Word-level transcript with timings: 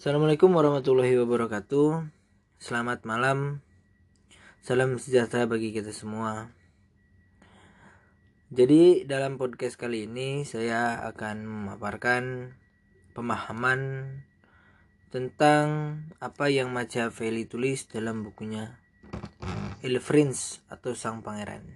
Assalamualaikum 0.00 0.56
warahmatullahi 0.56 1.12
wabarakatuh. 1.12 2.08
Selamat 2.56 3.04
malam. 3.04 3.60
Salam 4.64 4.96
sejahtera 4.96 5.44
bagi 5.44 5.76
kita 5.76 5.92
semua. 5.92 6.56
Jadi 8.48 9.04
dalam 9.04 9.36
podcast 9.36 9.76
kali 9.76 10.08
ini 10.08 10.48
saya 10.48 11.04
akan 11.04 11.44
memaparkan 11.44 12.56
pemahaman 13.12 14.08
tentang 15.12 16.00
apa 16.16 16.48
yang 16.48 16.72
Machiavelli 16.72 17.44
tulis 17.44 17.84
dalam 17.84 18.24
bukunya 18.24 18.80
Il 19.84 20.00
Prince 20.00 20.64
atau 20.72 20.96
Sang 20.96 21.20
Pangeran. 21.20 21.68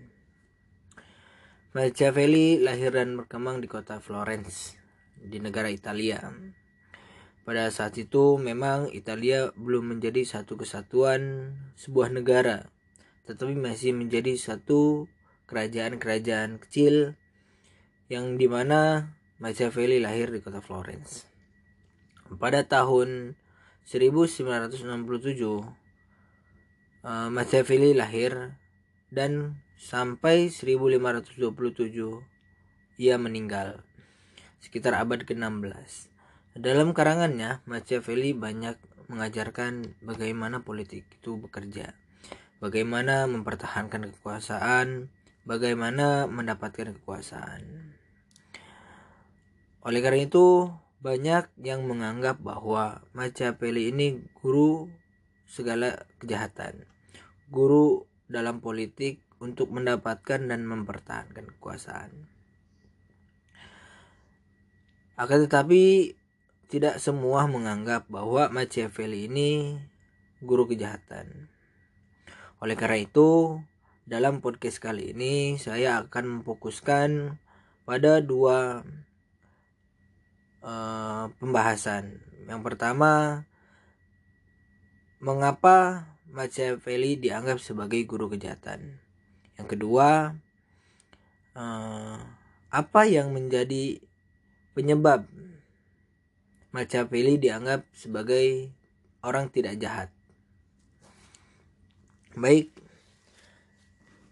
Machiavelli 1.76 2.56
lahir 2.56 2.88
dan 2.88 3.20
berkembang 3.20 3.60
di 3.60 3.68
kota 3.68 4.00
Florence 4.00 4.80
di 5.12 5.44
negara 5.44 5.68
Italia 5.68 6.24
pada 7.44 7.68
saat 7.68 8.00
itu 8.00 8.40
memang 8.40 8.88
Italia 8.96 9.52
belum 9.52 9.96
menjadi 9.96 10.24
satu 10.24 10.56
kesatuan 10.56 11.52
sebuah 11.76 12.08
negara, 12.08 12.72
tetapi 13.28 13.52
masih 13.52 13.92
menjadi 13.92 14.32
satu 14.40 15.04
kerajaan-kerajaan 15.44 16.56
kecil 16.64 17.20
yang 18.08 18.40
di 18.40 18.48
mana 18.48 19.12
Machiavelli 19.36 20.00
lahir 20.00 20.32
di 20.32 20.40
kota 20.40 20.64
Florence. 20.64 21.28
Pada 22.40 22.64
tahun 22.64 23.36
1967, 23.84 24.88
uh, 27.04 27.28
Machiavelli 27.28 27.92
lahir 27.92 28.56
dan 29.12 29.60
sampai 29.76 30.48
1527 30.48 31.44
ia 32.96 33.20
meninggal 33.20 33.84
sekitar 34.64 34.96
abad 34.96 35.28
ke-16. 35.28 36.13
Dalam 36.54 36.94
karangannya, 36.94 37.66
Machiavelli 37.66 38.30
banyak 38.30 38.78
mengajarkan 39.10 39.98
bagaimana 40.06 40.62
politik 40.62 41.02
itu 41.10 41.34
bekerja, 41.34 41.98
bagaimana 42.62 43.26
mempertahankan 43.26 44.14
kekuasaan, 44.14 45.10
bagaimana 45.42 46.30
mendapatkan 46.30 46.94
kekuasaan. 46.94 47.98
Oleh 49.82 49.98
karena 49.98 50.30
itu, 50.30 50.70
banyak 51.02 51.50
yang 51.58 51.90
menganggap 51.90 52.38
bahwa 52.38 53.02
Machiavelli 53.18 53.90
ini 53.90 54.22
guru 54.38 54.86
segala 55.50 56.06
kejahatan, 56.22 56.86
guru 57.50 58.06
dalam 58.30 58.62
politik 58.62 59.26
untuk 59.42 59.74
mendapatkan 59.74 60.46
dan 60.46 60.70
mempertahankan 60.70 61.50
kekuasaan. 61.58 62.30
Akan 65.18 65.42
tetapi 65.50 66.14
tidak 66.68 67.00
semua 67.00 67.44
menganggap 67.46 68.08
bahwa 68.08 68.48
Machiavelli 68.50 69.28
ini 69.28 69.78
guru 70.44 70.68
kejahatan. 70.68 71.48
Oleh 72.60 72.76
karena 72.76 73.04
itu, 73.04 73.60
dalam 74.04 74.44
podcast 74.44 74.80
kali 74.80 75.16
ini 75.16 75.56
saya 75.56 76.04
akan 76.04 76.40
memfokuskan 76.40 77.40
pada 77.88 78.20
dua 78.24 78.84
uh, 80.64 81.24
pembahasan. 81.40 82.20
Yang 82.44 82.60
pertama, 82.64 83.44
mengapa 85.20 86.08
Machiavelli 86.28 87.16
dianggap 87.16 87.60
sebagai 87.60 88.00
guru 88.04 88.32
kejahatan. 88.32 89.00
Yang 89.56 89.68
kedua, 89.76 90.34
uh, 91.54 92.18
apa 92.68 93.00
yang 93.06 93.30
menjadi 93.30 94.02
penyebab 94.74 95.24
Machiavelli 96.74 97.38
dianggap 97.38 97.86
sebagai 97.94 98.66
orang 99.22 99.46
tidak 99.46 99.78
jahat. 99.78 100.10
Baik, 102.34 102.74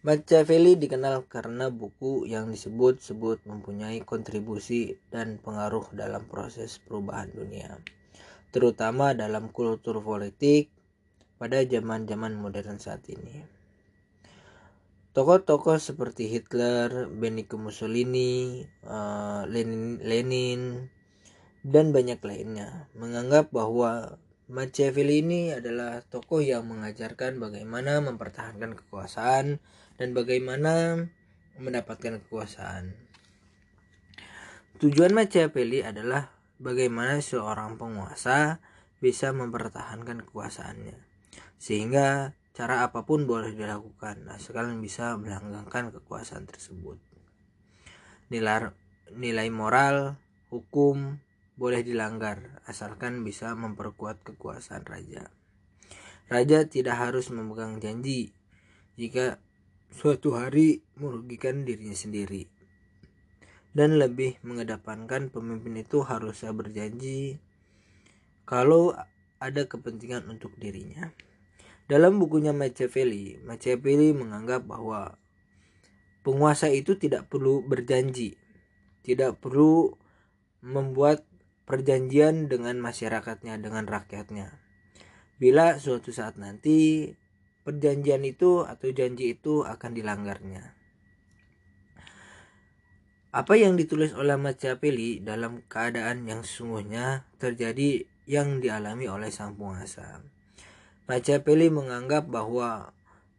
Machiavelli 0.02 0.74
dikenal 0.74 1.30
karena 1.30 1.70
buku 1.70 2.26
yang 2.26 2.50
disebut-sebut 2.50 3.46
mempunyai 3.46 4.02
kontribusi 4.02 4.98
dan 5.14 5.38
pengaruh 5.38 5.86
dalam 5.94 6.26
proses 6.26 6.82
perubahan 6.82 7.30
dunia, 7.30 7.78
terutama 8.50 9.14
dalam 9.14 9.54
kultur 9.54 10.02
politik 10.02 10.66
pada 11.38 11.62
zaman-zaman 11.62 12.34
modern 12.34 12.82
saat 12.82 13.06
ini. 13.06 13.46
Tokoh-tokoh 15.14 15.78
seperti 15.78 16.26
Hitler, 16.26 17.06
Benito 17.06 17.54
Mussolini, 17.54 18.66
uh, 18.82 19.46
Lenin, 19.46 20.02
Lenin 20.02 20.90
dan 21.62 21.94
banyak 21.94 22.18
lainnya 22.22 22.90
menganggap 22.98 23.54
bahwa 23.54 24.18
Machiavelli 24.52 25.24
ini 25.24 25.40
adalah 25.54 26.04
tokoh 26.04 26.44
yang 26.44 26.68
mengajarkan 26.68 27.40
bagaimana 27.40 28.04
mempertahankan 28.04 28.76
kekuasaan 28.76 29.62
dan 29.96 30.08
bagaimana 30.12 30.98
mendapatkan 31.56 32.20
kekuasaan. 32.26 32.92
Tujuan 34.82 35.14
Machiavelli 35.16 35.80
adalah 35.80 36.34
bagaimana 36.58 37.22
seorang 37.22 37.80
penguasa 37.80 38.60
bisa 38.98 39.30
mempertahankan 39.30 40.26
kekuasaannya. 40.26 40.98
Sehingga 41.56 42.34
cara 42.52 42.84
apa 42.84 43.08
pun 43.08 43.24
boleh 43.24 43.56
dilakukan 43.56 44.26
asalkan 44.26 44.82
bisa 44.84 45.16
melanggengkan 45.16 45.94
kekuasaan 45.94 46.44
tersebut. 46.44 47.00
Nilai 48.28 48.74
nilai 49.14 49.48
moral, 49.48 50.20
hukum, 50.52 51.22
boleh 51.56 51.84
dilanggar 51.84 52.62
asalkan 52.64 53.20
bisa 53.22 53.52
memperkuat 53.52 54.24
kekuasaan 54.24 54.88
raja. 54.88 55.28
Raja 56.32 56.64
tidak 56.64 56.96
harus 56.96 57.28
memegang 57.28 57.76
janji 57.76 58.32
jika 58.96 59.36
suatu 59.92 60.32
hari 60.32 60.80
merugikan 60.96 61.68
dirinya 61.68 61.96
sendiri. 61.96 62.48
Dan 63.72 63.96
lebih 63.96 64.36
mengedepankan 64.44 65.32
pemimpin 65.32 65.80
itu 65.80 66.04
harusnya 66.04 66.52
berjanji 66.52 67.40
kalau 68.44 68.92
ada 69.40 69.64
kepentingan 69.64 70.28
untuk 70.28 70.52
dirinya. 70.60 71.08
Dalam 71.88 72.20
bukunya 72.20 72.52
Machiavelli, 72.52 73.40
Machiavelli 73.44 74.12
menganggap 74.12 74.64
bahwa 74.68 75.16
penguasa 76.22 76.68
itu 76.70 76.94
tidak 77.00 77.32
perlu 77.32 77.64
berjanji, 77.64 78.36
tidak 79.02 79.40
perlu 79.40 79.96
membuat 80.62 81.26
perjanjian 81.64 82.50
dengan 82.50 82.78
masyarakatnya, 82.82 83.58
dengan 83.62 83.86
rakyatnya. 83.86 84.58
Bila 85.38 85.78
suatu 85.78 86.14
saat 86.14 86.38
nanti 86.38 87.10
perjanjian 87.62 88.22
itu 88.26 88.66
atau 88.66 88.90
janji 88.90 89.34
itu 89.38 89.62
akan 89.66 89.90
dilanggarnya. 89.94 90.74
Apa 93.32 93.56
yang 93.56 93.80
ditulis 93.80 94.12
oleh 94.12 94.36
Machiavelli 94.36 95.24
dalam 95.24 95.64
keadaan 95.64 96.28
yang 96.28 96.44
sesungguhnya 96.44 97.24
terjadi 97.40 98.04
yang 98.28 98.60
dialami 98.60 99.08
oleh 99.08 99.32
sang 99.32 99.56
penguasa. 99.56 100.20
Machiavelli 101.08 101.72
menganggap 101.72 102.28
bahwa 102.28 102.92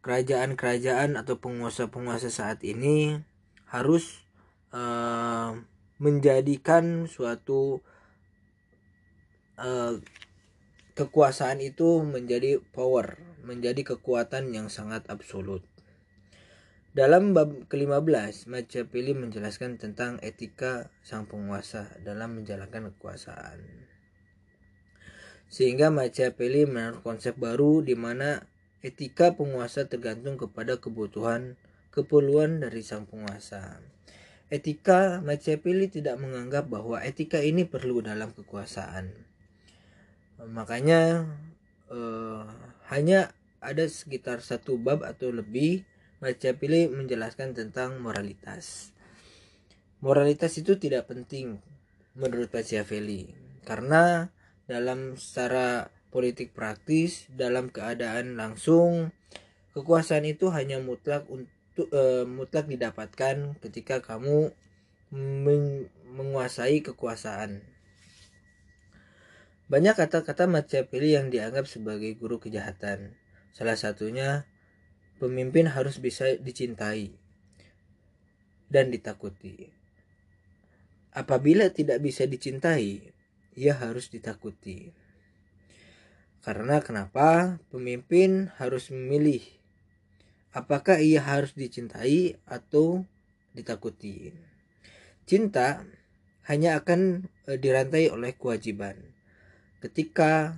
kerajaan-kerajaan 0.04 1.16
atau 1.16 1.40
penguasa-penguasa 1.40 2.28
saat 2.28 2.60
ini 2.66 3.22
harus 3.70 4.26
uh, 4.74 5.56
menjadikan 5.96 7.08
suatu 7.08 7.80
uh, 9.58 9.98
kekuasaan 10.94 11.58
itu 11.58 12.06
menjadi 12.06 12.62
power, 12.70 13.18
menjadi 13.42 13.94
kekuatan 13.94 14.54
yang 14.54 14.70
sangat 14.70 15.02
absolut. 15.10 15.66
Dalam 16.94 17.34
bab 17.34 17.66
ke-15, 17.66 18.46
Machiavelli 18.46 19.18
menjelaskan 19.18 19.82
tentang 19.82 20.22
etika 20.22 20.94
sang 21.02 21.26
penguasa 21.26 21.90
dalam 22.06 22.38
menjalankan 22.38 22.94
kekuasaan. 22.94 23.58
Sehingga 25.50 25.90
Machiavelli 25.90 26.70
menaruh 26.70 27.02
konsep 27.02 27.34
baru 27.34 27.82
di 27.82 27.98
mana 27.98 28.46
etika 28.78 29.34
penguasa 29.34 29.90
tergantung 29.90 30.38
kepada 30.38 30.78
kebutuhan 30.78 31.58
keperluan 31.90 32.62
dari 32.62 32.86
sang 32.86 33.10
penguasa. 33.10 33.82
Etika 34.46 35.18
Machiavelli 35.18 35.90
tidak 35.90 36.22
menganggap 36.22 36.70
bahwa 36.70 37.02
etika 37.02 37.42
ini 37.42 37.66
perlu 37.66 38.06
dalam 38.06 38.30
kekuasaan 38.30 39.33
makanya 40.42 41.30
uh, 41.88 42.44
hanya 42.90 43.32
ada 43.64 43.88
sekitar 43.88 44.44
satu 44.44 44.76
bab 44.76 45.06
atau 45.06 45.32
lebih 45.32 45.86
Machiavelli 46.20 46.88
menjelaskan 46.88 47.52
tentang 47.52 48.00
moralitas. 48.00 48.92
Moralitas 50.00 50.56
itu 50.60 50.76
tidak 50.76 51.08
penting 51.08 51.60
menurut 52.16 52.48
Machiavelli 52.52 53.32
karena 53.64 54.28
dalam 54.64 55.16
secara 55.16 55.88
politik 56.12 56.54
praktis 56.54 57.26
dalam 57.32 57.72
keadaan 57.72 58.38
langsung 58.38 59.10
kekuasaan 59.74 60.24
itu 60.28 60.48
hanya 60.54 60.78
mutlak 60.78 61.26
untuk 61.26 61.90
uh, 61.90 62.22
mutlak 62.24 62.70
didapatkan 62.70 63.58
ketika 63.58 63.98
kamu 63.98 64.54
menguasai 66.14 66.80
kekuasaan 66.86 67.73
Banyak 69.74 69.98
kata-kata 69.98 70.46
Machiavelli 70.46 71.18
yang 71.18 71.34
dianggap 71.34 71.66
sebagai 71.66 72.14
guru 72.14 72.38
kejahatan. 72.38 73.18
Salah 73.50 73.74
satunya, 73.74 74.46
pemimpin 75.18 75.66
harus 75.66 75.98
bisa 75.98 76.30
dicintai 76.38 77.10
dan 78.70 78.94
ditakuti. 78.94 79.74
Apabila 81.10 81.74
tidak 81.74 81.98
bisa 82.06 82.22
dicintai, 82.22 83.02
ia 83.58 83.74
harus 83.74 84.14
ditakuti. 84.14 84.94
Karena 86.46 86.78
kenapa? 86.78 87.58
Pemimpin 87.74 88.54
harus 88.62 88.94
memilih 88.94 89.42
apakah 90.54 91.02
ia 91.02 91.18
harus 91.18 91.50
dicintai 91.58 92.38
atau 92.46 93.02
ditakuti. 93.58 94.30
Cinta 95.26 95.82
hanya 96.46 96.78
akan 96.78 97.26
e, 97.50 97.58
dirantai 97.58 98.14
oleh 98.14 98.38
kewajiban. 98.38 98.94
Ketika 99.84 100.56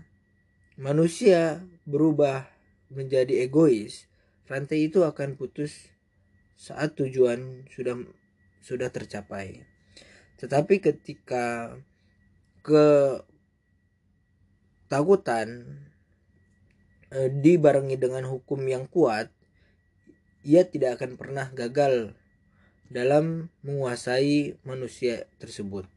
manusia 0.79 1.67
berubah 1.83 2.47
menjadi 2.95 3.43
egois, 3.43 4.07
rantai 4.47 4.87
itu 4.87 5.03
akan 5.03 5.35
putus 5.35 5.91
saat 6.55 6.95
tujuan 6.95 7.67
sudah 7.75 8.07
sudah 8.63 8.87
tercapai. 8.87 9.67
Tetapi 10.39 10.79
ketika 10.79 11.75
ketakutan 14.87 15.49
e, 17.11 17.27
dibarengi 17.27 17.99
dengan 17.99 18.31
hukum 18.31 18.63
yang 18.63 18.87
kuat, 18.87 19.27
ia 20.47 20.63
tidak 20.63 21.03
akan 21.03 21.19
pernah 21.19 21.51
gagal 21.51 22.15
dalam 22.87 23.51
menguasai 23.67 24.63
manusia 24.63 25.27
tersebut. 25.43 25.96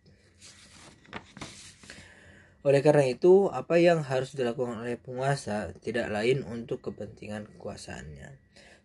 Oleh 2.59 2.83
karena 2.83 3.07
itu, 3.07 3.47
apa 3.47 3.79
yang 3.79 4.03
harus 4.03 4.35
dilakukan 4.35 4.83
oleh 4.83 4.99
penguasa 4.99 5.71
tidak 5.79 6.11
lain 6.11 6.43
untuk 6.43 6.83
kepentingan 6.83 7.47
kekuasaannya. 7.55 8.35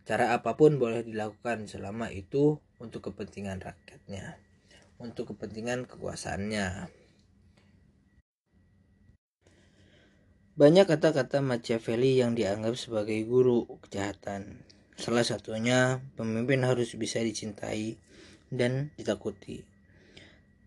Cara 0.07 0.37
apa 0.37 0.55
pun 0.55 0.79
boleh 0.79 1.03
dilakukan 1.03 1.67
selama 1.67 2.13
itu 2.15 2.63
untuk 2.79 3.11
kepentingan 3.11 3.59
rakyatnya, 3.59 4.39
untuk 5.03 5.35
kepentingan 5.35 5.91
kekuasaannya. 5.91 6.87
Banyak 10.55 10.87
kata-kata 10.87 11.43
Machiavelli 11.43 12.23
yang 12.23 12.39
dianggap 12.39 12.79
sebagai 12.79 13.19
guru 13.27 13.67
kejahatan. 13.83 14.63
Salah 14.95 15.27
satunya, 15.27 15.99
pemimpin 16.15 16.63
harus 16.63 16.95
bisa 16.95 17.19
dicintai 17.19 17.99
dan 18.55 18.95
ditakuti. 18.95 19.67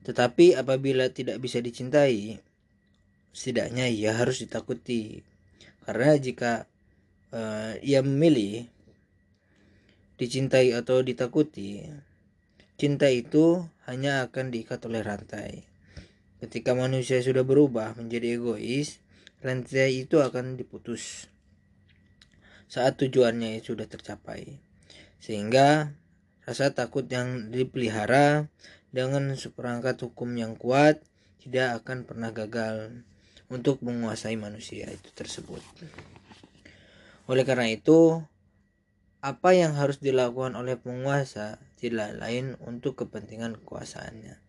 Tetapi 0.03 0.60
apabila 0.60 1.07
tidak 1.15 1.39
bisa 1.39 1.63
dicintai, 1.63 2.44
setidaknya 3.38 3.86
ia 3.86 4.18
harus 4.18 4.42
ditakuti. 4.42 5.22
Karena 5.86 6.18
jika 6.18 6.66
uh, 7.30 7.78
ia 7.86 8.01
memilih 8.01 8.66
dicintai 10.18 10.74
atau 10.74 11.06
ditakuti, 11.06 11.86
cinta 12.81 13.06
itu 13.13 13.62
hanya 13.86 14.25
akan 14.25 14.50
diikat 14.50 14.81
oleh 14.89 15.06
rantai. 15.06 15.69
Ketika 16.42 16.74
manusia 16.74 17.22
sudah 17.22 17.45
berubah 17.45 17.94
menjadi 17.94 18.42
egois, 18.42 18.98
rantai 19.45 20.01
itu 20.10 20.18
akan 20.18 20.57
diputus 20.57 21.30
saat 22.66 22.98
tujuannya 22.98 23.62
sudah 23.62 23.86
tercapai. 23.86 24.57
Sehingga 25.22 25.94
rasa 26.44 26.74
takut 26.74 27.06
yang 27.06 27.54
dipelihara 27.54 28.50
dengan 28.89 29.38
seperangkat 29.38 30.01
hukum 30.01 30.34
yang 30.36 30.57
kuat 30.57 31.00
tidak 31.42 31.86
akan 31.86 32.04
pernah 32.04 32.34
gagal 32.34 33.06
untuk 33.47 33.79
menguasai 33.83 34.35
manusia 34.35 34.91
itu 34.91 35.09
tersebut. 35.15 35.63
Oleh 37.27 37.44
karena 37.44 37.67
itu, 37.71 38.23
apa 39.19 39.51
yang 39.51 39.75
harus 39.75 39.99
dilakukan 39.99 40.55
oleh 40.55 40.79
penguasa 40.79 41.59
tidak 41.75 42.15
lain 42.15 42.55
untuk 42.63 42.95
kepentingan 43.03 43.59
kekuasaannya. 43.63 44.39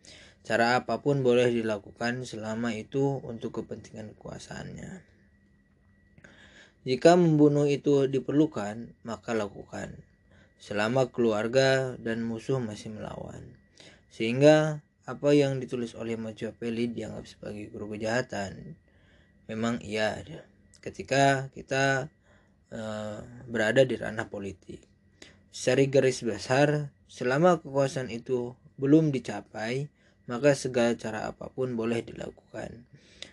Cara 0.47 0.81
apa 0.81 1.05
pun 1.05 1.21
boleh 1.21 1.51
dilakukan 1.51 2.25
selama 2.25 2.73
itu 2.73 3.21
untuk 3.21 3.61
kepentingan 3.61 4.17
kekuasaannya. 4.17 5.05
Jika 6.89 7.21
membunuh 7.21 7.69
itu 7.69 8.09
diperlukan, 8.09 8.97
maka 9.05 9.37
lakukan. 9.37 10.01
Selama 10.57 11.13
keluarga 11.13 12.01
dan 12.01 12.25
musuh 12.25 12.57
masih 12.63 12.97
melawan. 12.97 13.59
Sehingga 14.09 14.81
apa 15.05 15.37
yang 15.37 15.61
ditulis 15.61 15.93
oleh 15.93 16.17
Machiavelli 16.17 16.89
dianggap 16.89 17.29
sebagai 17.29 17.69
guru 17.69 17.93
kejahatan. 17.93 18.81
Memang 19.49 19.81
iya 19.81 20.21
ada. 20.21 20.45
Ketika 20.79 21.49
kita 21.57 22.13
uh, 22.73 23.21
berada 23.49 23.83
di 23.83 23.97
ranah 23.97 24.29
politik. 24.29 24.85
Secara 25.49 25.83
garis 25.89 26.21
besar, 26.23 26.93
selama 27.09 27.59
kekuasaan 27.65 28.13
itu 28.13 28.55
belum 28.77 29.11
dicapai, 29.11 29.89
maka 30.29 30.53
segala 30.53 30.95
cara 30.95 31.27
apa 31.33 31.49
pun 31.51 31.75
boleh 31.75 32.05
dilakukan. 32.05 32.85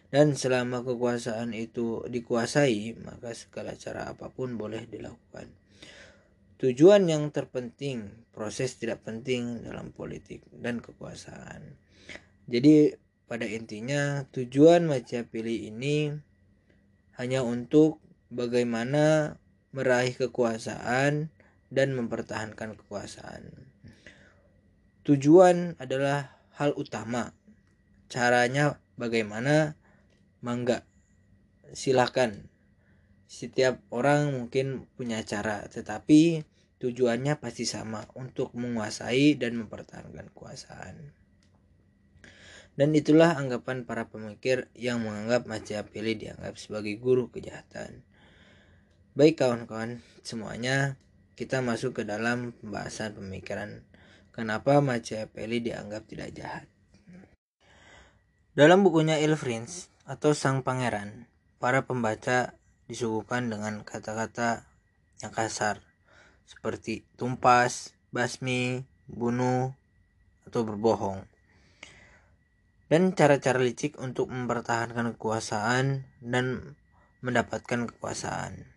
Dan 0.10 0.40
selama 0.40 0.82
kekuasaan 0.82 1.52
itu 1.52 2.08
dikuasai, 2.08 2.96
maka 3.04 3.36
segala 3.36 3.76
cara 3.76 4.08
apa 4.08 4.32
pun 4.32 4.56
boleh 4.56 4.88
dilakukan. 4.88 5.52
Tujuan 6.56 7.12
yang 7.12 7.36
terpenting, 7.36 8.08
proses 8.32 8.80
tidak 8.80 9.04
penting 9.04 9.68
dalam 9.68 9.92
politik 9.92 10.40
dan 10.56 10.80
kekuasaan. 10.80 11.76
Jadi 12.48 12.96
pada 13.26 13.50
intinya 13.50 14.26
tujuan 14.30 14.86
Machiavelli 14.86 15.70
ini 15.70 16.14
hanya 17.18 17.42
untuk 17.42 17.98
bagaimana 18.30 19.38
meraih 19.74 20.14
kekuasaan 20.14 21.34
dan 21.74 21.88
mempertahankan 21.98 22.78
kekuasaan. 22.78 23.50
Tujuan 25.06 25.78
adalah 25.78 26.38
hal 26.58 26.74
utama. 26.78 27.34
Caranya 28.10 28.78
bagaimana? 28.98 29.78
Mangga. 30.42 30.86
Silahkan. 31.74 32.46
Setiap 33.26 33.82
orang 33.90 34.32
mungkin 34.32 34.86
punya 34.94 35.20
cara, 35.26 35.66
tetapi 35.66 36.46
tujuannya 36.78 37.42
pasti 37.42 37.66
sama 37.66 38.06
untuk 38.14 38.54
menguasai 38.54 39.36
dan 39.36 39.58
mempertahankan 39.58 40.30
kekuasaan. 40.32 41.25
Dan 42.76 42.92
itulah 42.92 43.40
anggapan 43.40 43.88
para 43.88 44.12
pemikir 44.12 44.68
yang 44.76 45.04
menganggap 45.04 45.48
Machiavelli 45.48 46.20
dianggap 46.20 46.60
sebagai 46.60 47.00
guru 47.00 47.32
kejahatan. 47.32 48.04
Baik 49.16 49.40
kawan-kawan, 49.40 50.04
semuanya 50.24 51.00
kita 51.40 51.64
masuk 51.64 52.00
ke 52.00 52.04
dalam 52.04 52.52
pembahasan 52.60 53.16
pemikiran 53.16 53.84
Kenapa 54.36 54.84
Machiavelli 54.84 55.64
dianggap 55.64 56.12
tidak 56.12 56.36
jahat? 56.36 56.68
Dalam 58.52 58.84
bukunya 58.84 59.16
Il 59.24 59.40
Prince 59.40 59.88
atau 60.04 60.36
Sang 60.36 60.60
Pangeran, 60.60 61.32
para 61.56 61.88
pembaca 61.88 62.52
disuguhkan 62.92 63.48
dengan 63.48 63.88
kata-kata 63.88 64.68
yang 65.24 65.32
kasar 65.32 65.80
seperti 66.44 67.08
tumpas, 67.16 67.96
basmi, 68.12 68.84
bunuh, 69.08 69.72
atau 70.44 70.68
berbohong. 70.68 71.24
Dan 72.86 73.18
cara-cara 73.18 73.58
licik 73.58 73.98
untuk 73.98 74.30
mempertahankan 74.30 75.18
kekuasaan 75.18 76.06
dan 76.22 76.78
mendapatkan 77.26 77.90
kekuasaan. 77.90 78.70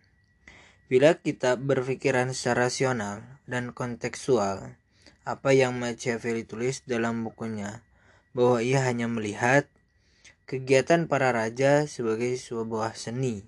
Bila 0.89 1.21
kita 1.21 1.61
berpikiran 1.61 2.33
secara 2.33 2.65
rasional 2.65 3.21
dan 3.45 3.77
kontekstual, 3.77 4.73
apa 5.21 5.53
yang 5.53 5.77
Machiavelli 5.77 6.41
tulis 6.49 6.81
dalam 6.89 7.21
bukunya 7.21 7.85
bahwa 8.33 8.65
ia 8.65 8.81
hanya 8.81 9.05
melihat 9.05 9.69
kegiatan 10.49 11.05
para 11.05 11.29
raja 11.29 11.85
sebagai 11.85 12.33
sebuah 12.33 12.97
seni 12.97 13.45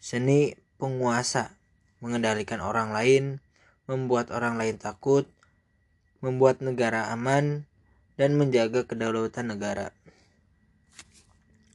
seni 0.00 0.56
penguasa 0.80 1.56
mengendalikan 2.00 2.64
orang 2.64 2.96
lain 2.96 3.44
membuat 3.84 4.32
orang 4.32 4.56
lain 4.56 4.80
takut 4.80 5.28
membuat 6.24 6.64
negara 6.64 7.12
aman 7.12 7.68
dan 8.14 8.38
menjaga 8.38 8.86
kedaulatan 8.86 9.54
negara. 9.54 9.90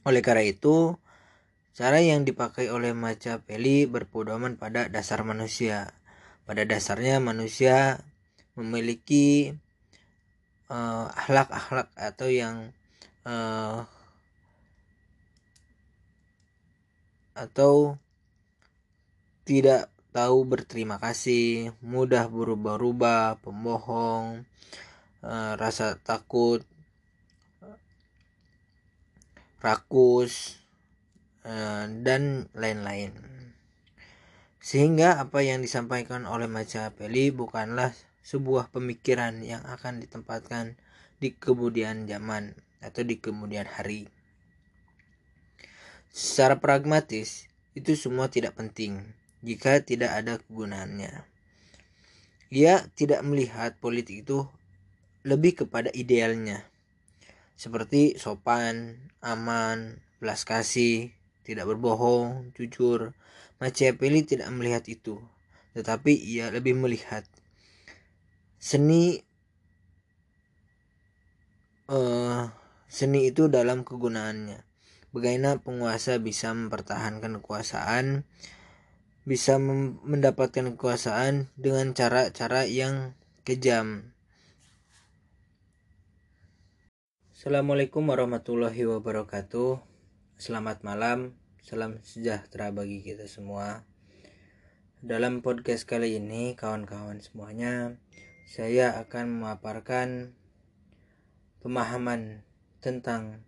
Oleh 0.08 0.24
karena 0.24 0.44
itu 0.48 0.96
cara 1.76 2.00
yang 2.00 2.24
dipakai 2.24 2.72
oleh 2.72 2.96
Machiavelli 2.96 3.84
berpedoman 3.84 4.56
pada 4.56 4.88
dasar 4.88 5.24
manusia. 5.24 5.92
Pada 6.48 6.64
dasarnya 6.64 7.20
manusia 7.20 8.00
memiliki 8.56 9.54
uh, 10.72 11.06
akhlak-akhlak 11.14 11.92
atau 11.94 12.28
yang 12.32 12.72
uh, 13.28 13.84
atau 17.36 17.96
tidak 19.44 19.88
tahu 20.10 20.42
berterima 20.42 20.98
kasih, 20.98 21.72
mudah 21.80 22.26
berubah-ubah, 22.26 23.40
pembohong, 23.40 24.42
uh, 25.24 25.56
rasa 25.56 26.00
takut, 26.00 26.64
rakus, 29.60 30.64
uh, 31.44 31.88
dan 32.04 32.48
lain-lain. 32.56 33.12
Sehingga 34.60 35.16
apa 35.16 35.40
yang 35.40 35.64
disampaikan 35.64 36.28
oleh 36.28 36.44
Machiavelli 36.44 37.32
bukanlah 37.32 37.96
sebuah 38.20 38.68
pemikiran 38.68 39.40
yang 39.40 39.64
akan 39.64 40.04
ditempatkan 40.04 40.76
di 41.16 41.32
kemudian 41.32 42.04
zaman 42.04 42.56
atau 42.84 43.04
di 43.04 43.16
kemudian 43.20 43.64
hari. 43.64 44.08
Secara 46.10 46.60
pragmatis, 46.60 47.48
itu 47.72 47.94
semua 47.94 48.26
tidak 48.28 48.58
penting 48.58 49.14
jika 49.40 49.80
tidak 49.80 50.12
ada 50.12 50.36
kegunaannya. 50.42 51.24
Ia 52.50 52.90
tidak 52.98 53.22
melihat 53.22 53.78
politik 53.78 54.26
itu 54.26 54.44
lebih 55.26 55.64
kepada 55.64 55.92
idealnya, 55.92 56.64
seperti 57.56 58.16
sopan, 58.16 59.08
aman, 59.20 60.00
belas 60.20 60.48
kasih, 60.48 61.12
tidak 61.44 61.68
berbohong, 61.68 62.52
jujur. 62.56 63.12
Machiavelli 63.60 64.24
tidak 64.24 64.48
melihat 64.56 64.88
itu, 64.88 65.20
tetapi 65.76 66.16
ia 66.16 66.48
lebih 66.48 66.72
melihat 66.72 67.28
seni 68.56 69.20
uh, 71.92 72.48
seni 72.88 73.28
itu 73.28 73.52
dalam 73.52 73.84
kegunaannya. 73.84 74.64
Bagaimana 75.12 75.60
penguasa 75.60 76.16
bisa 76.16 76.56
mempertahankan 76.56 77.42
kekuasaan 77.44 78.24
bisa 79.28 79.60
mendapatkan 79.60 80.74
kekuasaan 80.74 81.52
dengan 81.54 81.92
cara-cara 81.92 82.64
yang 82.64 83.12
kejam. 83.44 84.16
Assalamualaikum 87.40 88.04
warahmatullahi 88.04 88.84
wabarakatuh. 88.84 89.80
Selamat 90.36 90.84
malam, 90.84 91.40
salam 91.64 91.96
sejahtera 92.04 92.68
bagi 92.68 93.00
kita 93.00 93.24
semua. 93.32 93.88
Dalam 95.00 95.40
podcast 95.40 95.88
kali 95.88 96.20
ini, 96.20 96.52
kawan-kawan 96.52 97.16
semuanya, 97.24 97.96
saya 98.44 98.92
akan 99.00 99.40
memaparkan 99.40 100.36
pemahaman 101.64 102.44
tentang 102.84 103.40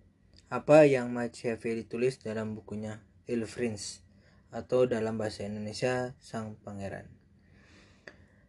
apa 0.49 0.89
yang 0.89 1.13
Machiavelli 1.13 1.85
tulis 1.85 2.17
dalam 2.17 2.57
bukunya 2.57 3.05
Il 3.29 3.45
Prince 3.45 4.01
atau 4.49 4.89
dalam 4.89 5.21
bahasa 5.21 5.45
Indonesia 5.45 6.17
Sang 6.17 6.57
Pangeran. 6.65 7.13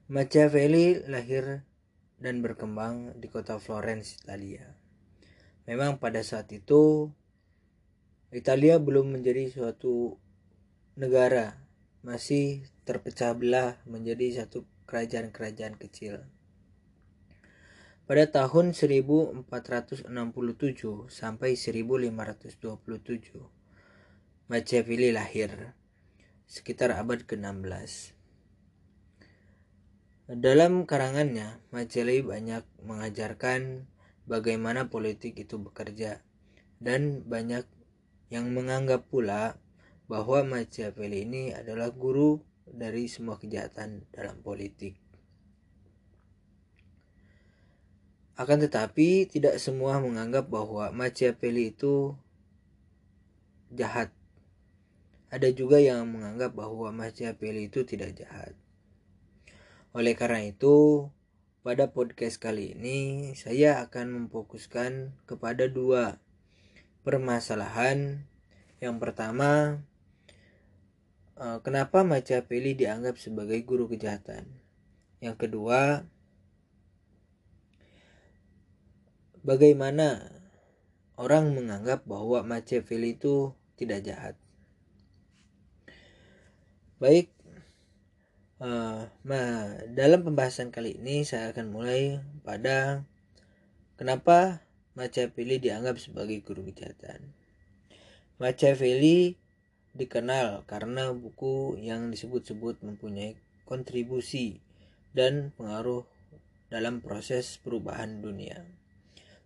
Machiavelli 0.08 1.04
lahir 1.04 1.68
dan 2.16 2.40
berkembang 2.40 3.20
di 3.20 3.28
kota 3.28 3.60
Florence, 3.60 4.24
Italia. 4.24 4.83
Memang 5.64 5.96
pada 5.96 6.20
saat 6.24 6.52
itu 6.52 7.08
Italia 8.36 8.82
belum 8.82 9.16
menjadi 9.16 9.48
suatu 9.48 10.20
negara, 11.00 11.56
masih 12.04 12.68
terpecah 12.84 13.32
belah 13.32 13.80
menjadi 13.88 14.44
satu 14.44 14.68
kerajaan-kerajaan 14.90 15.80
kecil. 15.80 16.28
Pada 18.04 18.28
tahun 18.28 18.76
1467 18.76 20.12
sampai 21.08 21.56
1527, 21.56 23.40
Machiavelli 24.52 25.16
lahir 25.16 25.72
sekitar 26.44 26.92
abad 26.92 27.24
ke-16. 27.24 28.12
Dalam 30.28 30.84
karangannya, 30.84 31.64
Machiavelli 31.72 32.28
banyak 32.28 32.68
mengajarkan 32.84 33.88
bagaimana 34.30 34.88
politik 34.88 35.36
itu 35.40 35.60
bekerja 35.60 36.24
dan 36.80 37.24
banyak 37.28 37.68
yang 38.32 38.50
menganggap 38.52 39.08
pula 39.08 39.56
bahwa 40.10 40.44
Machiavelli 40.44 41.24
ini 41.24 41.44
adalah 41.56 41.94
guru 41.94 42.42
dari 42.68 43.08
semua 43.08 43.40
kejahatan 43.40 44.04
dalam 44.12 44.40
politik. 44.44 45.00
Akan 48.34 48.58
tetapi, 48.58 49.30
tidak 49.30 49.62
semua 49.62 50.02
menganggap 50.02 50.50
bahwa 50.50 50.90
Machiavelli 50.90 51.70
itu 51.70 52.18
jahat 53.70 54.10
ada 55.34 55.50
juga 55.50 55.82
yang 55.82 56.06
menganggap 56.06 56.54
bahwa 56.54 56.94
Machiavelli 56.94 57.66
itu 57.66 57.82
tidak 57.82 58.14
jahat. 58.14 58.54
Oleh 59.98 60.14
karena 60.14 60.46
itu, 60.46 61.10
pada 61.64 61.88
podcast 61.96 62.44
kali 62.44 62.76
ini 62.76 63.32
saya 63.40 63.80
akan 63.88 64.28
memfokuskan 64.28 65.16
kepada 65.24 65.72
dua 65.72 66.20
permasalahan. 67.08 68.28
Yang 68.84 68.96
pertama, 69.00 69.80
eh, 71.40 71.60
kenapa 71.64 72.04
Machiavelli 72.04 72.76
dianggap 72.76 73.16
sebagai 73.16 73.56
guru 73.64 73.88
kejahatan? 73.88 74.44
Yang 75.24 75.48
kedua, 75.48 76.04
bagaimana 79.40 80.36
orang 81.16 81.56
menganggap 81.56 82.04
bahwa 82.04 82.44
Machiavelli 82.44 83.16
itu 83.16 83.56
tidak 83.80 84.04
jahat? 84.04 84.36
Baik, 87.00 87.32
uh, 88.64 89.12
nah 89.28 89.76
dalam 89.92 90.24
pembahasan 90.24 90.72
kali 90.72 90.96
ini 90.96 91.28
saya 91.28 91.52
akan 91.52 91.76
mulai 91.76 92.24
pada 92.48 93.04
kenapa 94.00 94.64
Machiavelli 94.94 95.58
dianggap 95.58 95.98
sebagai 95.98 96.46
guru 96.46 96.70
kejahatan. 96.70 97.34
Machiavelli 98.38 99.34
dikenal 99.98 100.70
karena 100.70 101.10
buku 101.14 101.82
yang 101.82 102.14
disebut-sebut 102.14 102.86
mempunyai 102.86 103.34
kontribusi 103.66 104.62
dan 105.18 105.50
pengaruh 105.58 106.06
dalam 106.70 107.02
proses 107.02 107.58
perubahan 107.62 108.22
dunia, 108.22 108.66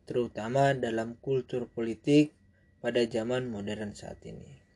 terutama 0.04 0.76
dalam 0.76 1.16
kultur 1.20 1.68
politik 1.72 2.36
pada 2.84 3.04
zaman 3.08 3.48
modern 3.48 3.96
saat 3.96 4.20
ini. 4.28 4.67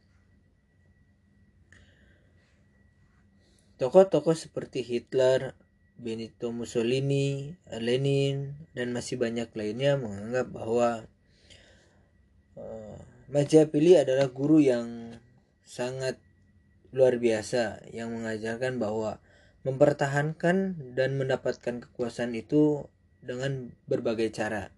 Tokoh-tokoh 3.81 4.37
seperti 4.37 4.85
Hitler, 4.85 5.57
Benito 5.97 6.53
Mussolini, 6.53 7.57
Lenin, 7.65 8.53
dan 8.77 8.93
masih 8.93 9.17
banyak 9.17 9.49
lainnya 9.57 9.97
menganggap 9.97 10.53
bahwa 10.53 11.09
uh, 12.61 12.97
Machiavelli 13.33 13.97
adalah 13.97 14.29
guru 14.29 14.61
yang 14.61 15.17
sangat 15.65 16.21
luar 16.93 17.17
biasa 17.17 17.89
yang 17.89 18.13
mengajarkan 18.13 18.77
bahwa 18.77 19.17
mempertahankan 19.65 20.77
dan 20.93 21.17
mendapatkan 21.17 21.81
kekuasaan 21.81 22.37
itu 22.37 22.85
dengan 23.25 23.73
berbagai 23.89 24.29
cara, 24.29 24.69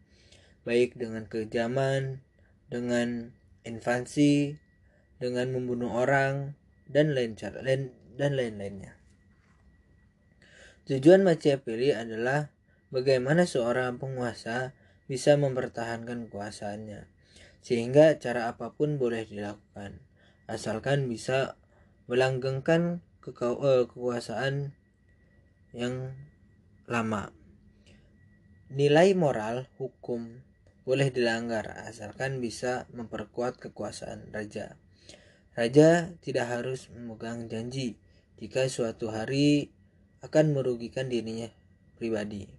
baik 0.63 0.95
dengan 0.95 1.27
kejaman, 1.27 2.24
dengan 2.72 3.36
invasi, 3.67 4.55
dengan 5.19 5.51
membunuh 5.51 5.91
orang, 5.91 6.55
dan 6.88 7.15
lain 7.15 7.36
cara 7.36 7.63
lain 7.63 7.91
dan 8.17 8.38
lain-lainnya. 8.38 8.98
Tujuan 10.84 11.24
Machiavelli 11.24 11.96
adalah 11.96 12.51
bagaimana 12.91 13.48
seorang 13.48 14.03
penguasa 14.03 14.75
bisa 15.08 15.39
mempertahankan 15.39 16.27
kekuasaannya, 16.27 17.08
sehingga 17.63 18.20
cara 18.20 18.51
apa 18.51 18.75
pun 18.75 19.00
boleh 19.00 19.24
dilakukan, 19.24 20.03
asalkan 20.51 21.08
bisa 21.08 21.55
melanggengkan 22.12 23.00
eh, 23.24 23.84
kekuasaan 23.88 24.75
yang 25.72 26.12
lama. 26.84 27.32
Nilai 28.67 29.15
moral 29.15 29.72
hukum 29.79 30.43
boleh 30.84 31.15
dilanggar 31.15 31.88
asalkan 31.88 32.43
bisa 32.43 32.91
memperkuat 32.91 33.55
kekuasaan 33.55 34.36
raja. 34.36 34.75
Raja 35.55 36.12
tidak 36.20 36.51
harus 36.51 36.91
memegang 36.91 37.48
janji 37.48 38.02
jika 38.44 38.68
suatu 38.68 39.08
hari 39.08 39.72
akan 40.20 40.52
merugikan 40.52 41.08
dirinya 41.08 41.48
pribadi. 41.96 42.52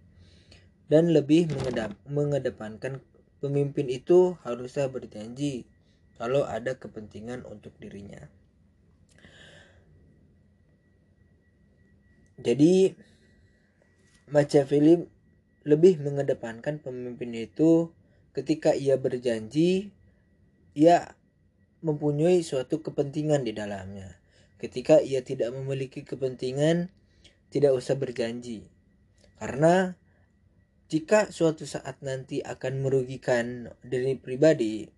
Dan 0.88 1.12
lebih 1.12 1.53
mengedap, 1.53 1.93
mengedepankan 2.09 3.05
pemimpin 3.45 3.93
itu 3.93 4.41
harusnya 4.41 4.88
berjanji 4.88 5.69
kalau 6.17 6.49
ada 6.49 6.81
kepentingan 6.81 7.45
untuk 7.45 7.76
dirinya. 7.76 8.33
Jadi 12.41 12.97
Machiavelli 14.33 15.05
lebih 15.69 16.00
mengedepankan 16.00 16.81
pemimpin 16.81 17.37
itu 17.37 17.93
ketika 18.33 18.73
ia 18.73 18.97
berjanji 18.97 19.93
ia 20.73 21.12
mempunyai 21.85 22.41
suatu 22.41 22.81
kepentingan 22.81 23.45
di 23.45 23.53
dalamnya. 23.53 24.24
Ketika 24.64 25.04
ia 25.04 25.21
tidak 25.21 25.52
memiliki 25.52 26.09
kepentingan, 26.09 26.88
tidak 27.52 27.76
usah 27.76 28.00
berjanji. 28.00 28.64
Karena 29.37 29.92
jika 30.88 31.28
suatu 31.28 31.68
saat 31.68 32.00
nanti 32.00 32.40
akan 32.40 32.80
merugikan 32.80 33.68
diri 33.85 34.16
pribadi, 34.16 34.88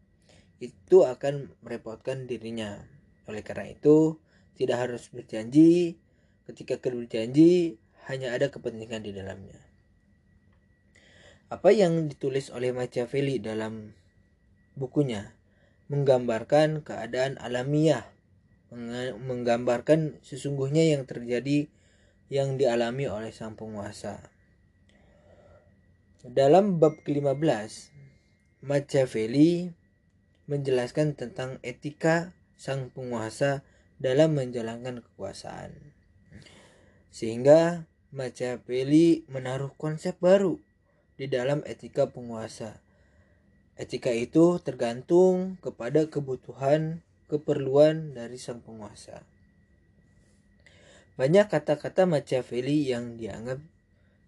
itu 0.63 1.03
akan 1.03 1.51
merepotkan 1.67 2.31
dirinya. 2.31 2.79
Oleh 3.27 3.43
karena 3.43 3.75
itu, 3.75 4.23
tidak 4.55 4.87
harus 4.87 5.11
berjanji. 5.11 5.99
Ketika 6.47 6.79
berjanji, 6.79 7.83
hanya 8.07 8.39
ada 8.39 8.55
kepentingan 8.55 9.03
di 9.03 9.11
dalamnya. 9.11 9.59
Apa 11.51 11.75
yang 11.75 12.07
ditulis 12.07 12.55
oleh 12.55 12.71
Machiavelli 12.71 13.43
dalam 13.43 13.91
bukunya 14.79 15.35
menggambarkan 15.91 16.87
keadaan 16.87 17.35
alamiah, 17.43 18.16
menggambarkan 18.75 20.19
sesungguhnya 20.27 20.91
yang 20.91 21.07
terjadi 21.07 21.71
yang 22.27 22.59
dialami 22.59 23.07
oleh 23.07 23.31
sang 23.31 23.55
penguasa. 23.55 24.35
Dalam 26.27 26.83
bab 26.83 26.99
ke-15, 27.07 27.95
Machiavelli 28.67 29.71
menjelaskan 30.51 31.15
tentang 31.15 31.63
etika 31.63 32.35
sang 32.59 32.91
penguasa 32.91 33.63
dalam 34.03 34.35
menjalankan 34.35 35.07
kekuasaan. 35.07 35.95
Sehingga 37.15 37.87
Machiavelli 38.11 39.23
menaruh 39.31 39.71
konsep 39.79 40.19
baru 40.19 40.59
di 41.15 41.31
dalam 41.31 41.63
etika 41.63 42.11
penguasa. 42.11 42.83
Etika 43.79 44.11
itu 44.11 44.59
tergantung 44.59 45.63
kepada 45.63 46.11
kebutuhan, 46.11 47.06
keperluan 47.27 48.15
dari 48.15 48.39
sang 48.39 48.63
penguasa. 48.63 49.23
Banyak 51.17 51.49
kata-kata 51.49 52.05
Machiavelli 52.05 52.93
yang 52.93 53.17
dianggap 53.17 53.59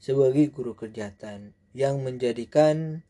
sebagai 0.01 0.49
guru 0.49 0.73
kejahatan 0.73 1.53
yang 1.77 2.01
menjadikan 2.01 3.05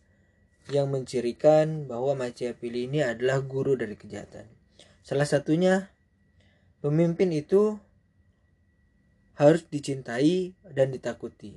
yang 0.69 0.93
mencirikan 0.93 1.89
bahwa 1.89 2.27
Machiavelli 2.27 2.91
ini 2.91 3.01
adalah 3.01 3.41
guru 3.41 3.79
dari 3.79 3.97
kejahatan. 3.97 4.45
Salah 5.01 5.25
satunya 5.25 5.89
pemimpin 6.85 7.33
itu 7.33 7.81
harus 9.39 9.63
dicintai 9.71 10.59
dan 10.75 10.91
ditakuti. 10.91 11.57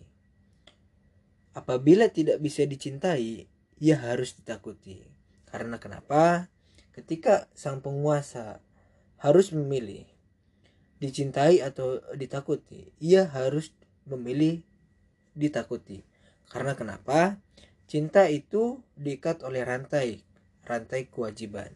Apabila 1.52 2.08
tidak 2.08 2.40
bisa 2.40 2.64
dicintai, 2.64 3.50
ia 3.82 3.96
harus 3.98 4.38
ditakuti. 4.38 5.04
Karena 5.50 5.82
kenapa? 5.82 6.51
Ketika 6.92 7.48
sang 7.56 7.80
penguasa 7.80 8.60
harus 9.22 9.56
memilih 9.56 10.04
dicintai 11.00 11.64
atau 11.64 12.04
ditakuti, 12.14 12.92
ia 13.00 13.26
harus 13.32 13.72
memilih 14.06 14.62
ditakuti. 15.34 16.04
Karena 16.52 16.76
kenapa? 16.76 17.40
Cinta 17.88 18.28
itu 18.28 18.84
diikat 18.96 19.44
oleh 19.44 19.64
rantai, 19.68 20.24
rantai 20.68 21.08
kewajiban. 21.08 21.72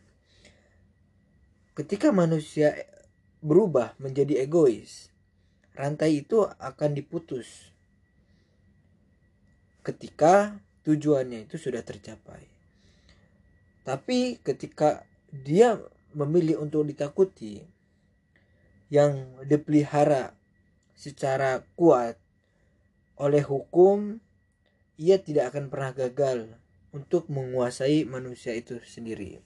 Ketika 1.75 2.15
manusia 2.15 2.71
berubah 3.43 3.99
menjadi 3.99 4.47
egois, 4.47 5.11
rantai 5.75 6.23
itu 6.23 6.47
akan 6.47 6.95
diputus 6.95 7.75
ketika 9.85 10.57
tujuannya 10.81 11.45
itu 11.45 11.61
sudah 11.61 11.85
tercapai. 11.85 12.54
Tapi 13.85 14.41
ketika 14.41 15.05
dia 15.29 15.77
memilih 16.17 16.65
untuk 16.65 16.89
ditakuti 16.89 17.61
yang 18.89 19.37
dipelihara 19.45 20.33
secara 20.97 21.61
kuat 21.77 22.17
oleh 23.21 23.45
hukum, 23.45 24.17
ia 24.97 25.21
tidak 25.21 25.53
akan 25.53 25.69
pernah 25.69 25.91
gagal 25.93 26.49
untuk 26.95 27.29
menguasai 27.29 28.07
manusia 28.09 28.57
itu 28.57 28.81
sendiri. 28.81 29.43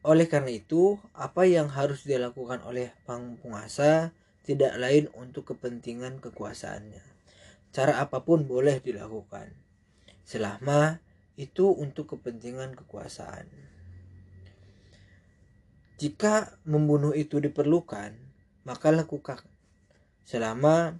Oleh 0.00 0.24
karena 0.24 0.48
itu, 0.56 0.96
apa 1.12 1.44
yang 1.44 1.68
harus 1.68 2.08
dilakukan 2.08 2.64
oleh 2.64 2.88
penguasa 3.04 4.16
tidak 4.48 4.80
lain 4.80 5.12
untuk 5.12 5.52
kepentingan 5.52 6.24
kekuasaannya. 6.24 7.04
Cara 7.70 8.00
apa 8.00 8.24
pun 8.24 8.48
boleh 8.48 8.80
dilakukan, 8.80 9.52
selama 10.24 11.00
itu 11.40 11.72
untuk 11.72 12.16
kepentingan 12.16 12.76
kekuasaan. 12.76 13.48
Jika 16.00 16.56
membunuh 16.64 17.12
itu 17.12 17.40
diperlukan, 17.44 18.16
maka 18.64 18.88
lakukan. 18.88 19.44
Selama 20.24 20.96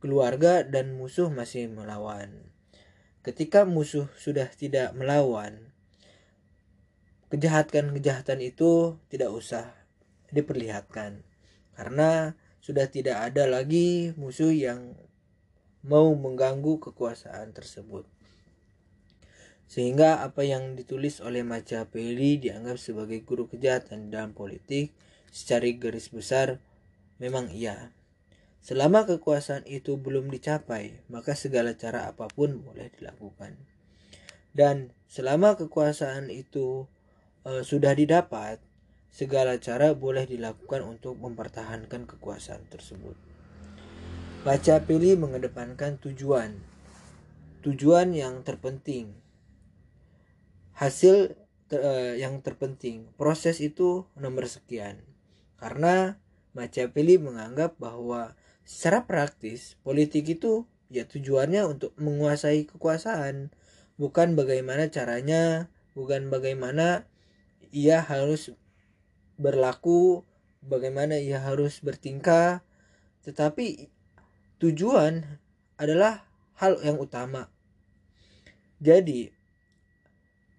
keluarga 0.00 0.64
dan 0.64 0.96
musuh 0.96 1.28
masih 1.28 1.68
melawan. 1.68 2.52
Ketika 3.22 3.68
musuh 3.68 4.08
sudah 4.16 4.48
tidak 4.50 4.92
melawan, 4.96 5.72
kejahatan-kejahatan 7.32 8.44
itu 8.44 9.00
tidak 9.08 9.30
usah 9.32 9.72
diperlihatkan. 10.32 11.24
Karena 11.72 12.36
sudah 12.60 12.88
tidak 12.92 13.32
ada 13.32 13.48
lagi 13.48 14.12
musuh 14.20 14.52
yang 14.52 14.96
mau 15.80 16.12
mengganggu 16.12 16.78
kekuasaan 16.78 17.56
tersebut. 17.56 18.11
Sehingga 19.70 20.20
apa 20.20 20.44
yang 20.44 20.76
ditulis 20.76 21.22
oleh 21.24 21.42
Machiavelli 21.46 22.38
dianggap 22.42 22.76
sebagai 22.76 23.24
guru 23.24 23.48
kejahatan 23.48 24.12
dalam 24.12 24.36
politik 24.36 24.92
secara 25.32 25.64
garis 25.72 26.12
besar 26.12 26.60
memang 27.16 27.48
iya. 27.48 27.94
Selama 28.62 29.02
kekuasaan 29.08 29.66
itu 29.66 29.98
belum 29.98 30.30
dicapai, 30.30 31.02
maka 31.10 31.34
segala 31.34 31.74
cara 31.74 32.06
apa 32.06 32.30
pun 32.30 32.62
boleh 32.62 32.94
dilakukan. 32.94 33.58
Dan 34.54 34.94
selama 35.10 35.58
kekuasaan 35.58 36.30
itu 36.30 36.86
e, 37.42 37.66
sudah 37.66 37.90
didapat, 37.96 38.62
segala 39.10 39.58
cara 39.58 39.96
boleh 39.98 40.30
dilakukan 40.30 40.84
untuk 40.86 41.18
mempertahankan 41.18 42.06
kekuasaan 42.06 42.62
tersebut. 42.70 43.18
Baca 44.46 44.76
pilih 44.82 45.18
mengedepankan 45.18 45.98
tujuan, 45.98 46.54
tujuan 47.66 48.14
yang 48.14 48.46
terpenting, 48.46 49.21
hasil 50.82 51.38
ter, 51.70 51.78
uh, 51.78 52.18
yang 52.18 52.42
terpenting, 52.42 53.06
proses 53.14 53.62
itu 53.62 54.10
nomor 54.18 54.50
sekian. 54.50 54.98
Karena 55.54 56.18
pilih 56.90 57.22
menganggap 57.22 57.78
bahwa 57.78 58.34
secara 58.66 59.06
praktis 59.06 59.78
politik 59.86 60.26
itu 60.26 60.66
ya 60.90 61.06
tujuannya 61.06 61.62
untuk 61.70 61.94
menguasai 62.02 62.66
kekuasaan, 62.66 63.54
bukan 63.94 64.34
bagaimana 64.34 64.90
caranya, 64.90 65.70
bukan 65.94 66.34
bagaimana 66.34 67.06
ia 67.70 68.02
harus 68.02 68.50
berlaku, 69.38 70.26
bagaimana 70.66 71.16
ia 71.22 71.38
harus 71.38 71.78
bertingkah, 71.78 72.66
tetapi 73.22 73.86
tujuan 74.58 75.38
adalah 75.78 76.26
hal 76.58 76.76
yang 76.82 76.98
utama. 76.98 77.48
Jadi, 78.82 79.30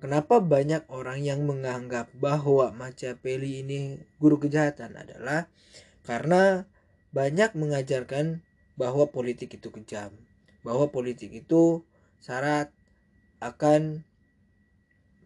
kenapa 0.04 0.44
banyak 0.44 0.84
orang 0.92 1.24
yang 1.24 1.48
menganggap 1.48 2.12
bahwa 2.20 2.76
Machiavelli 2.76 3.64
ini 3.64 4.04
guru 4.20 4.36
kejahatan? 4.36 5.00
Adalah 5.00 5.48
karena 6.04 6.68
banyak 7.16 7.56
mengajarkan 7.56 8.44
bahwa 8.76 9.08
politik 9.08 9.56
itu 9.56 9.72
kejam, 9.72 10.12
bahwa 10.68 10.92
politik 10.92 11.32
itu 11.32 11.88
syarat 12.20 12.76
akan 13.40 14.04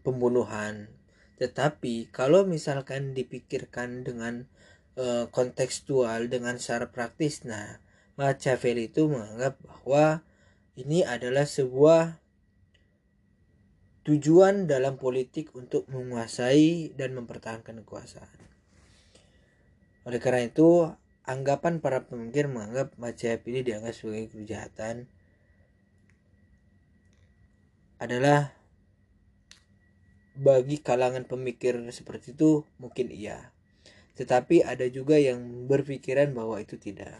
pembunuhan, 0.06 0.94
tetapi 1.42 2.14
kalau 2.14 2.46
misalkan 2.46 3.18
dipikirkan 3.18 4.06
dengan 4.06 4.46
e, 4.94 5.26
kontekstual 5.34 6.30
dengan 6.30 6.62
secara 6.62 6.94
praktis, 6.94 7.42
nah 7.50 7.82
Machiavelli 8.14 8.94
itu 8.94 9.10
menganggap 9.10 9.58
bahwa 9.66 10.22
ini 10.78 11.02
adalah 11.02 11.50
sebuah 11.50 12.22
tujuan 14.08 14.72
dalam 14.72 14.96
politik 14.96 15.52
untuk 15.52 15.84
menguasai 15.92 16.96
dan 16.96 17.12
mempertahankan 17.12 17.84
kekuasaan. 17.84 18.40
Oleh 20.08 20.24
karena 20.24 20.48
itu, 20.48 20.88
anggapan 21.28 21.84
para 21.84 22.08
pemikir 22.08 22.48
menganggap 22.48 22.96
Machiavelli 22.96 23.68
dianggap 23.68 23.92
sebagai 23.92 24.32
kejahatan 24.32 25.12
adalah 28.00 28.56
bagi 30.40 30.80
kalangan 30.80 31.28
pemikir 31.28 31.76
seperti 31.92 32.32
itu 32.32 32.64
mungkin 32.80 33.12
iya. 33.12 33.52
Tetapi 34.16 34.64
ada 34.64 34.88
juga 34.88 35.20
yang 35.20 35.68
berpikiran 35.68 36.32
bahwa 36.32 36.64
itu 36.64 36.80
tidak. 36.80 37.20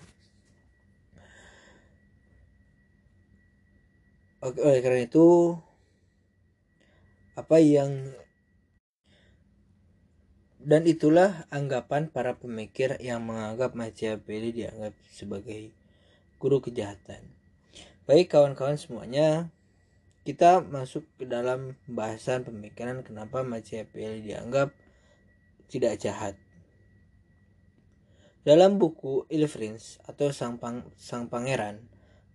Oleh 4.40 4.80
karena 4.80 5.04
itu 5.04 5.58
apa 7.38 7.62
yang 7.62 8.18
dan 10.58 10.90
itulah 10.90 11.46
anggapan 11.54 12.10
para 12.10 12.36
pemikir 12.36 12.98
yang 12.98 13.24
menganggap 13.24 13.78
Machiavelli 13.78 14.52
dianggap 14.52 14.98
sebagai 15.08 15.72
guru 16.42 16.60
kejahatan. 16.60 17.24
Baik 18.10 18.34
kawan-kawan 18.34 18.76
semuanya, 18.76 19.54
kita 20.26 20.66
masuk 20.66 21.06
ke 21.16 21.30
dalam 21.30 21.78
pembahasan 21.86 22.44
pemikiran 22.44 23.06
kenapa 23.06 23.46
Machiavelli 23.46 24.26
dianggap 24.28 24.74
tidak 25.70 26.02
jahat. 26.02 26.36
Dalam 28.44 28.82
buku 28.82 29.30
Il 29.30 29.46
Prince 29.46 30.02
atau 30.04 30.34
Sang, 30.34 30.58
Pang, 30.58 30.84
Sang 30.98 31.32
Pangeran, 31.32 31.86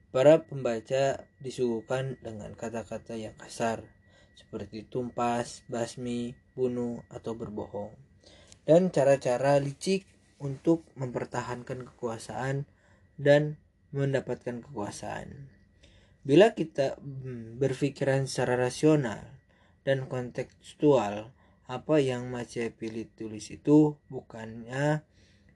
para 0.09 0.41
pembaca 0.47 1.27
disuguhkan 1.43 2.21
dengan 2.23 2.55
kata-kata 2.57 3.17
yang 3.17 3.37
kasar 3.37 3.83
seperti 4.35 4.85
tumpas, 4.89 5.65
basmi, 5.69 6.37
bunuh, 6.57 7.05
atau 7.09 7.37
berbohong. 7.37 7.93
Dan 8.63 8.95
cara-cara 8.95 9.59
licik 9.59 10.07
untuk 10.43 10.87
mempertahankan 10.99 11.87
kekuasaan 11.95 12.67
dan 13.19 13.59
mendapatkan 13.93 14.65
kekuasaan. 14.65 15.53
Bila 16.23 16.55
kita 16.55 16.99
hmm, 16.99 17.59
berpikiran 17.59 18.31
secara 18.31 18.55
rasional 18.55 19.27
dan 19.83 20.07
kontekstual, 20.07 21.35
apa 21.67 21.97
yang 21.99 22.31
Machiavelli 22.31 23.11
tulis 23.11 23.51
itu 23.51 23.99
bukannya 24.07 25.03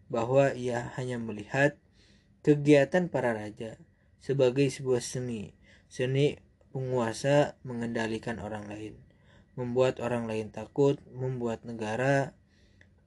bahwa 0.07 0.55
ia 0.55 0.95
hanya 0.99 1.19
melihat 1.19 1.79
kegiatan 2.47 3.11
para 3.11 3.35
raja 3.35 3.79
sebagai 4.23 4.71
sebuah 4.71 5.03
seni, 5.03 5.55
seni 5.91 6.39
penguasa 6.77 7.57
mengendalikan 7.65 8.37
orang 8.37 8.69
lain, 8.69 9.01
membuat 9.57 9.97
orang 10.05 10.29
lain 10.29 10.53
takut, 10.53 11.01
membuat 11.09 11.65
negara 11.65 12.37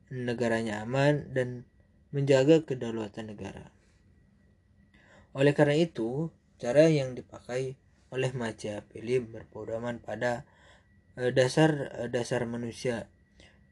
negaranya 0.09 0.81
aman 0.81 1.29
dan 1.37 1.69
menjaga 2.09 2.65
kedaulatan 2.65 3.29
negara. 3.29 3.69
Oleh 5.37 5.53
karena 5.53 5.77
itu, 5.77 6.33
Cara 6.59 6.91
yang 6.91 7.15
dipakai 7.15 7.79
oleh 8.11 8.35
Machiavelli 8.35 9.23
berpedoman 9.23 10.03
pada 10.03 10.43
eh, 11.15 11.31
dasar 11.31 11.87
eh, 12.03 12.11
dasar 12.11 12.43
manusia. 12.43 13.07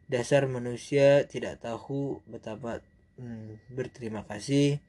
Dasar 0.07 0.47
manusia 0.47 1.27
tidak 1.27 1.59
tahu 1.59 2.23
betapa 2.23 2.79
hmm, 3.19 3.75
berterima 3.75 4.23
kasih, 4.23 4.79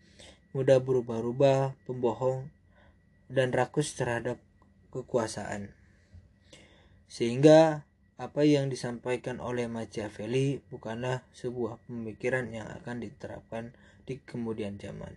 mudah 0.54 0.78
berubah-ubah, 0.78 1.74
pembohong, 1.90 2.54
dan 3.26 3.50
rakus 3.50 3.98
terhadap 3.98 4.38
kekuasaan. 5.02 5.74
Sehingga 7.08 7.88
apa 8.18 8.42
yang 8.42 8.66
disampaikan 8.66 9.38
oleh 9.38 9.70
Machiavelli 9.70 10.58
bukanlah 10.74 11.22
sebuah 11.30 11.78
pemikiran 11.86 12.50
yang 12.50 12.66
akan 12.66 12.98
diterapkan 13.06 13.70
di 14.02 14.18
kemudian 14.18 14.74
zaman. 14.74 15.14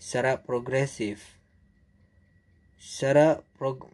Secara 0.00 0.40
progresif, 0.40 1.36
secara 2.80 3.44
prog 3.60 3.92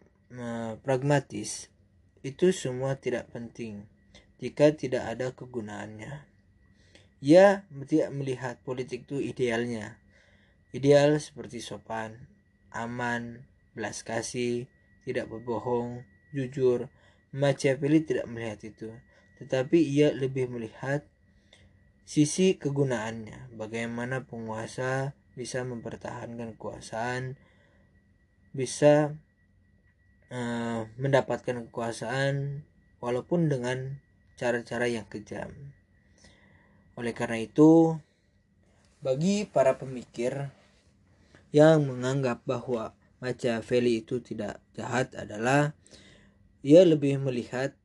pragmatis 0.81 1.69
itu 2.25 2.55
semua 2.57 2.97
tidak 2.97 3.29
penting 3.35 3.85
jika 4.41 4.73
tidak 4.73 5.05
ada 5.05 5.37
kegunaannya. 5.37 6.25
Ia 7.23 7.69
tidak 7.69 8.11
melihat 8.11 8.55
politik 8.65 9.07
itu 9.07 9.21
idealnya. 9.23 10.01
Ideal 10.73 11.21
seperti 11.21 11.61
sopan, 11.61 12.27
aman, 12.73 13.45
belas 13.77 14.01
kasih, 14.03 14.72
tidak 15.03 15.31
berbohong, 15.31 16.03
jujur. 16.35 16.89
Machiavelli 17.33 18.05
tidak 18.05 18.29
melihat 18.29 18.61
itu, 18.61 18.93
tetapi 19.41 19.81
ia 19.81 20.13
lebih 20.13 20.53
melihat 20.53 21.01
sisi 22.05 22.61
kegunaannya, 22.61 23.57
bagaimana 23.57 24.29
penguasa 24.29 25.17
bisa 25.33 25.65
mempertahankan 25.65 26.53
kekuasaan 26.61 27.41
bisa 28.53 29.17
uh, 30.29 30.85
mendapatkan 31.01 31.65
kekuasaan 31.69 32.69
walaupun 33.01 33.49
dengan 33.49 33.97
cara-cara 34.37 34.85
yang 34.93 35.09
kejam. 35.09 35.73
Oleh 37.01 37.17
karena 37.17 37.41
itu, 37.41 37.97
bagi 39.01 39.49
para 39.49 39.81
pemikir 39.81 40.53
yang 41.51 41.89
menganggap 41.89 42.45
bahwa 42.45 42.93
Machiavelli 43.23 44.03
itu 44.03 44.19
tidak 44.19 44.59
jahat 44.75 45.15
adalah 45.15 45.79
ia 46.67 46.83
lebih 46.83 47.23
melihat 47.23 47.79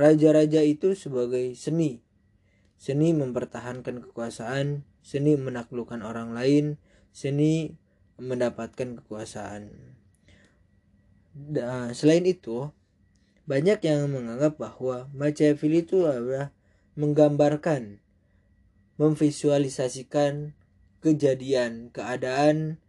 raja-raja 0.00 0.64
itu 0.64 0.96
sebagai 0.96 1.52
seni. 1.52 2.00
Seni 2.80 3.12
mempertahankan 3.12 4.00
kekuasaan, 4.08 4.88
seni 5.04 5.36
menaklukkan 5.36 6.00
orang 6.00 6.32
lain, 6.32 6.80
seni 7.12 7.76
mendapatkan 8.16 9.04
kekuasaan. 9.04 9.68
Da, 11.36 11.92
selain 11.92 12.24
itu, 12.24 12.72
banyak 13.44 13.84
yang 13.84 14.08
menganggap 14.08 14.56
bahwa 14.56 15.12
Machiavelli 15.12 15.84
itu 15.84 16.08
adalah 16.08 16.56
menggambarkan, 16.96 18.00
memvisualisasikan 18.96 20.56
kejadian, 21.04 21.92
keadaan 21.92 22.80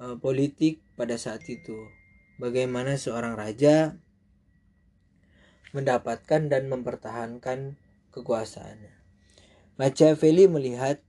uh, 0.00 0.16
politik 0.20 0.82
pada 0.96 1.16
saat 1.20 1.44
itu. 1.48 1.88
Bagaimana 2.36 3.00
seorang 3.00 3.36
raja 3.36 3.96
mendapatkan 5.72 6.48
dan 6.48 6.68
mempertahankan 6.72 7.76
kekuasaannya. 8.12 8.94
Machiavelli 9.76 10.48
melihat 10.48 11.04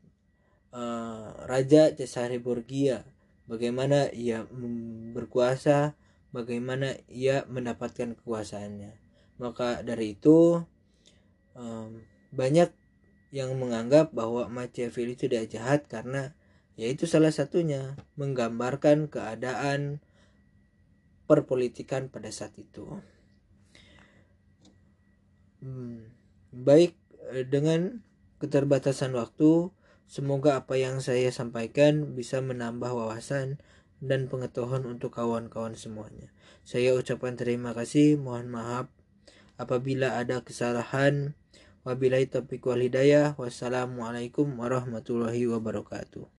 uh, 0.76 1.32
Raja 1.48 1.96
Cesare 1.96 2.40
Borgia 2.40 3.08
bagaimana 3.48 4.12
ia 4.12 4.44
berkuasa, 5.16 5.96
bagaimana 6.36 7.00
ia 7.08 7.48
mendapatkan 7.48 8.14
kekuasaannya. 8.20 8.92
Maka 9.40 9.82
dari 9.88 10.20
itu 10.20 10.62
um, 11.56 12.04
banyak 12.36 12.70
yang 13.32 13.56
menganggap 13.56 14.12
bahwa 14.12 14.48
Machiavelli 14.52 15.16
tidak 15.16 15.52
jahat 15.52 15.88
karena 15.88 16.36
yaitu 16.78 17.10
salah 17.10 17.34
satunya 17.34 17.98
menggambarkan 18.16 19.10
keadaan 19.12 20.00
perpolitikan 21.28 22.08
pada 22.08 22.32
saat 22.32 22.56
itu. 22.56 23.02
Hmm, 25.60 26.14
baik 26.54 26.94
eh, 27.34 27.44
dengan 27.44 28.06
keterbatasan 28.38 29.18
waktu 29.18 29.74
Semoga 30.08 30.56
apa 30.56 30.80
yang 30.80 31.04
saya 31.04 31.28
sampaikan 31.36 32.16
bisa 32.16 32.40
menambah 32.40 32.96
wawasan 32.96 33.60
dan 34.00 34.32
pengetahuan 34.32 34.88
untuk 34.88 35.20
kawan-kawan 35.20 35.76
semuanya. 35.76 36.32
Saya 36.64 36.96
ucapkan 36.96 37.36
terima 37.36 37.76
kasih, 37.76 38.16
mohon 38.16 38.48
maaf 38.48 38.88
apabila 39.60 40.16
ada 40.16 40.48
kesalahan. 40.48 41.36
Wabillahi 41.84 42.32
taufiq 42.32 42.64
wal 42.64 42.88
hidayah. 42.88 43.36
Wassalamualaikum 43.36 44.48
warahmatullahi 44.56 45.44
wabarakatuh. 45.44 46.32